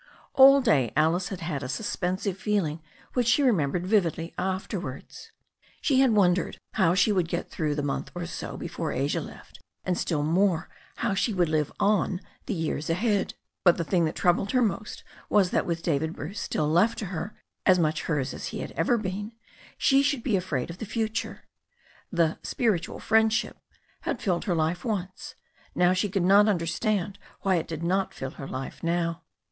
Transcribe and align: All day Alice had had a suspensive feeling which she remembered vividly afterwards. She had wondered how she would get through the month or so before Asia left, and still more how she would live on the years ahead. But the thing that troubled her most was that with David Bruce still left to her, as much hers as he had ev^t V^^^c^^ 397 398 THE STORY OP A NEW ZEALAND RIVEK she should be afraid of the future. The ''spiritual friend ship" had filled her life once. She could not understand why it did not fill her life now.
All 0.33 0.61
day 0.61 0.91
Alice 0.95 1.27
had 1.27 1.41
had 1.41 1.61
a 1.61 1.69
suspensive 1.69 2.35
feeling 2.35 2.81
which 3.13 3.27
she 3.27 3.43
remembered 3.43 3.85
vividly 3.85 4.33
afterwards. 4.35 5.31
She 5.79 5.99
had 5.99 6.09
wondered 6.09 6.57
how 6.73 6.95
she 6.95 7.11
would 7.11 7.27
get 7.27 7.51
through 7.51 7.75
the 7.75 7.83
month 7.83 8.09
or 8.15 8.25
so 8.25 8.57
before 8.57 8.91
Asia 8.91 9.21
left, 9.21 9.59
and 9.83 9.95
still 9.95 10.23
more 10.23 10.69
how 10.95 11.13
she 11.13 11.35
would 11.35 11.49
live 11.49 11.71
on 11.79 12.19
the 12.47 12.55
years 12.55 12.89
ahead. 12.89 13.35
But 13.63 13.77
the 13.77 13.83
thing 13.83 14.05
that 14.05 14.15
troubled 14.15 14.53
her 14.53 14.61
most 14.63 15.03
was 15.29 15.51
that 15.51 15.67
with 15.67 15.83
David 15.83 16.15
Bruce 16.15 16.39
still 16.39 16.67
left 16.67 16.97
to 16.97 17.05
her, 17.13 17.35
as 17.67 17.77
much 17.77 18.05
hers 18.05 18.33
as 18.33 18.47
he 18.47 18.61
had 18.61 18.71
ev^t 18.71 18.85
V^^^c^^ 18.85 19.01
397 19.05 19.21
398 19.21 19.21
THE 19.21 19.21
STORY 19.21 19.21
OP 19.21 19.21
A 19.21 19.21
NEW 19.21 19.29
ZEALAND 19.37 19.37
RIVEK 19.53 19.75
she 19.77 20.01
should 20.01 20.23
be 20.23 20.35
afraid 20.35 20.69
of 20.71 20.77
the 20.79 20.85
future. 20.87 21.43
The 22.11 22.39
''spiritual 22.41 22.99
friend 22.99 23.31
ship" 23.31 23.57
had 24.01 24.19
filled 24.19 24.45
her 24.45 24.55
life 24.55 24.83
once. 24.83 25.35
She 25.93 26.09
could 26.09 26.23
not 26.25 26.47
understand 26.49 27.19
why 27.41 27.57
it 27.57 27.67
did 27.67 27.83
not 27.83 28.15
fill 28.15 28.31
her 28.31 28.47
life 28.47 28.81
now. 28.81 29.21